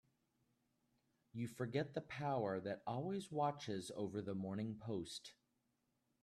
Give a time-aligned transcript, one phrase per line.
[1.31, 5.33] You forget the power that always watches over the Morning Post.